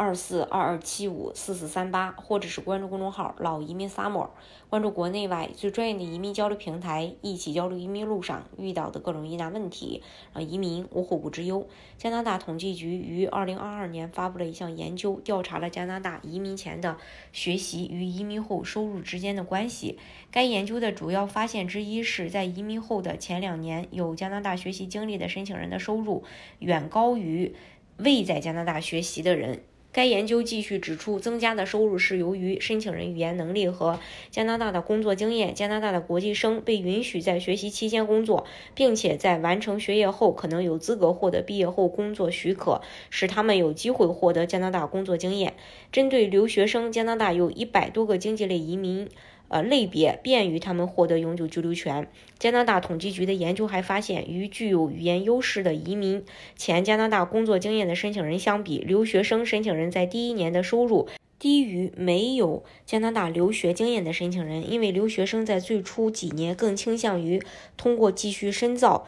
[0.00, 4.30] 二四二二七五四四三八，或者是关注公众号“老移民 Summer”，
[4.70, 11.68] 关注国内外最专业的移民交流平台，一起交流移民路上遇到的各种疑难问题，让移民无后顾之忧。
[11.98, 16.96] 加拿大统计局于二零二二年发布了一项研究，调查了加拿大移民前的
[17.32, 19.02] 学习与移民后收入。
[19.02, 19.98] 之间的关系。
[20.30, 26.22] 该研究的主要发现之一是在移民后的前两年，有加拿大学习经历的申请人的收入
[26.60, 27.54] 远高于
[27.96, 29.64] 未在加拿大学习的人。
[29.92, 33.98] 该研究继续指出，增加的收入是由于申请人语言能力和
[34.30, 35.52] 加拿大的工作经验。
[35.54, 45.54] 加拿大的国际生被允许在学习期间工作，并且在完成学业后可能有资格获得毕业后工作许可，使他们有机会获得加拿大工作经验。
[45.90, 49.08] 针对留学生，加拿大有一百多个经济类移民。
[49.50, 52.08] 呃，类别便于他们获得永久居留权。
[52.38, 56.24] 加拿大统计局的研究还发现，与具有语言优势的移民
[56.56, 61.08] 前加拿大工作经验的申请人相比，留学生申请人在第一年的收入
[61.40, 67.42] 低于没有加拿大留学经验的申请人，因为留学生在最初几年更倾向于
[67.76, 69.06] 通过继续深造。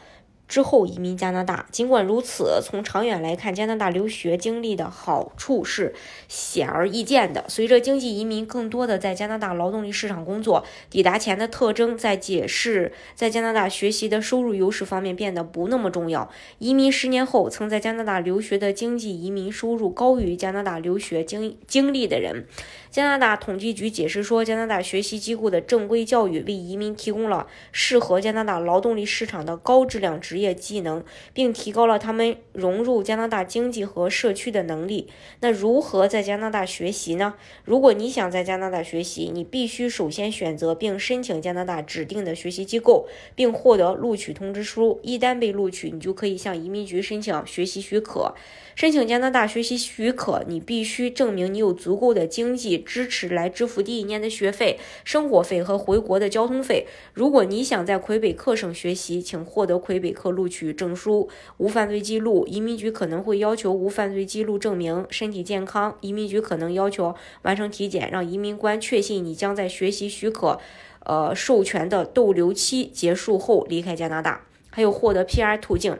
[0.49, 1.67] 之后移民加拿大。
[1.71, 5.95] 尽管如此，从长远来看，加拿大留学经历的好处是
[6.29, 7.45] 显而易见的。
[7.49, 16.31] 随着经济移民更多的在加拿大劳动力市场工作，抵达前的特征在解释在加拿大学习的收入优势方面变得不那么重要。
[16.59, 22.47] 移民十年后，曾在加拿大留学的经济移民收入高于加拿大留学经经历的人。
[22.91, 35.09] 加拿大统计局解释说，加拿大学习机构的正规教育为移民提供了适合加拿大劳动力市场的高质量职业技能，并提高了他们融入加拿大经济和社区的能力。
[35.41, 37.35] 那如何在加拿大学习呢？
[37.67, 44.99] 如果你想在加拿大学习，你必须首先选择并申请加拿大指定的学习机构，并获得录取通知书。
[45.03, 48.35] 一旦被录取，你就可以向移民局申请学习许可。
[48.75, 56.87] 申请加拿大学习许可，你必须证明你有足够的经济支持来支付第一年的学费、生活费和回国的交通费。
[57.13, 61.29] 如果你想在魁北克省学习，请获得魁北克录取证书。
[61.57, 65.05] 无犯罪记录，移民局可能会要求无犯罪记录证明。
[65.11, 70.61] 身体健康，移民局可能要求完成体检，让移民官确信你将在学习许可，
[71.05, 74.47] 呃，授权的逗留期结束后离开加拿大。
[74.71, 75.99] 还有获得 PR 途径，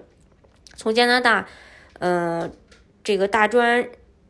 [0.77, 1.49] 从加拿大，
[1.99, 2.51] 呃。
[3.05, 3.85] 这个大专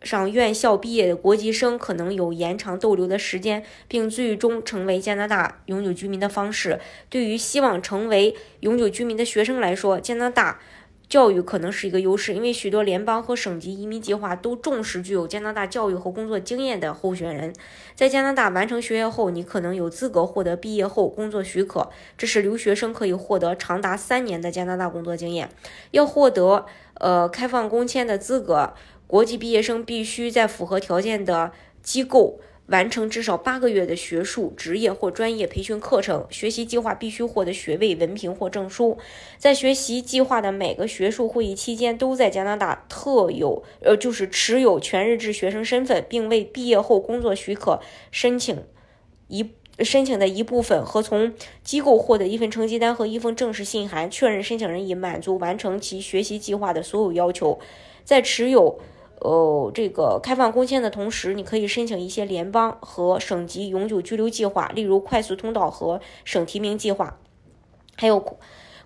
[0.04, 6.80] 上院校毕业的国际生可能有延长逗留的时间，并最终成为加拿大永久居民的方式。
[7.08, 10.60] 对于希望成为永久居民的学生来说，加拿大
[11.08, 17.52] 教育可能是一个优势，因为许多联邦和省级移民计划都重视具有加拿大教育和工作经验的候选人。
[17.94, 25.50] 在加拿大完成学业后，你可能有资格获得毕业后工作许可，这是留学生可以获得长达三年的加拿大工作经验。
[25.90, 26.66] 要获得。
[27.00, 28.74] 呃，开放工签的资格，
[29.12, 31.52] 国际毕业生必须在符合条件的
[31.82, 36.26] 机构完成至少八个月的学术、职业或专业培训课程。
[36.30, 38.96] 学习计划必须获得学位、文凭或证书。
[39.36, 48.64] 在学习计划的每个学术会议期间，都在加拿大特有，呃，就是持有全日制学生身份，并为毕业后工作许可申请
[49.28, 49.50] 一。
[49.78, 57.58] 申请的一部分和从机构获得一份成绩单和一封正式信函，确认申请人已满足完成其学习计划的所有要求。
[58.04, 58.80] 在持有
[59.22, 67.18] 呃这个开放工签的同时，你可以申请一些联邦和省级永久居留计划，例如快速通道和省提名计划，
[67.96, 68.36] 还有。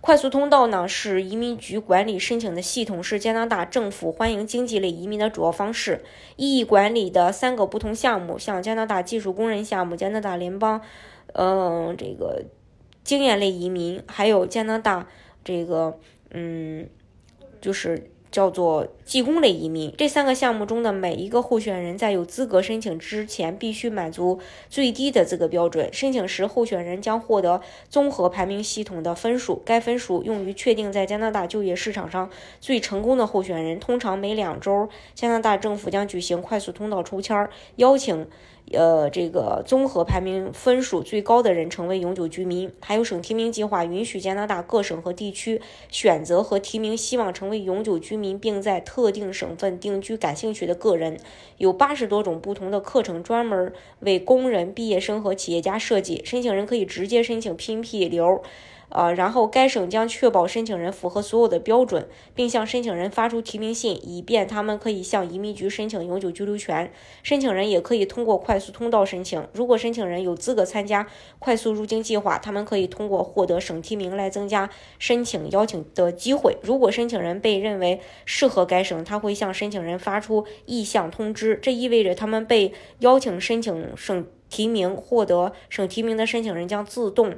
[0.02, 6.04] 快速通道呢是移民局管理申请的系统，是加拿大政府欢迎经济类移民的主要方式。
[6.36, 10.80] 意义管理的三个不同项目，像加拿大技术工人项目、加拿大联邦，
[11.32, 12.44] 嗯，这个
[13.02, 15.08] 经验类移民，还有加拿大
[15.42, 15.98] 这个，
[16.30, 16.88] 嗯，
[17.60, 18.08] 就是。
[18.36, 24.38] 叫做技工类移民，这三个项目中的每一个候选人在有资格申请之前，必须满足
[24.68, 25.88] 最低的资格标准。
[25.90, 32.28] 申请时，候选人将获得综合排名系统的分数，该分数用于确定在加拿大就业市场上
[32.60, 33.80] 最成功的候选人。
[33.80, 38.26] 通常每两周，加拿大政府将举行快速通道抽签，邀请。
[38.72, 42.68] 呃，这个综合排名分数最高的人成为永久居民。
[42.80, 51.18] 还有省提名计划，允许加拿大各省和地区选择和提名希望成为永久居民并在特定省份定居感兴趣的个人。
[51.58, 56.22] 有八十多种不同的课程专门为工人、毕业生和企业家设计。
[56.24, 58.42] 申请人可以直接申请 PNP 流。
[58.88, 66.92] 呃，然后该省将确保申请人符合所有的标准，并向申请人发出提名信，以便他们可以向移民局申请永久居留权。
[67.22, 69.46] 申请人也可以通过快速通道申请。
[69.52, 71.06] 如果申请人有资格参加
[71.38, 76.56] 快速入境计划，他们可以通过获得省提名来增加申请邀请的机会。
[76.62, 84.96] 如果申请人被认为适合该省，他会向申请人发出意向通知，这意味着他们被邀请申请省提名。
[84.96, 87.34] 获得省提名的申请人将自动。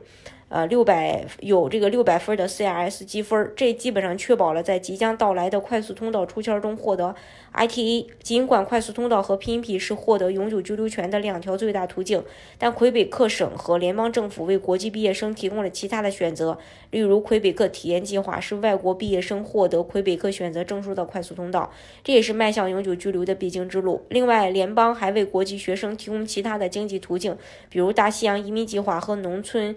[0.50, 7.14] 呃，六百有这个六百分的 CRS 积分，这基本上确保了在即将到来的快速通道出签中获得
[7.52, 8.06] ITA。
[8.22, 12.24] 尽管快速通道和 PNP 是获得永久居留权的两条最大途径，
[12.56, 16.58] 但魁北克省和联邦政府为国际毕业生提供了其他的选择，
[16.90, 21.70] 例如魁北克体验计划是外国毕业生获得魁北克选择证书的快速通道，
[22.02, 24.06] 这也是迈向永久居留的必经之路。
[24.08, 27.36] 另外，联邦还为国际学生提供其他的经济途径，
[27.68, 29.76] 比如大西洋移民计划和农村。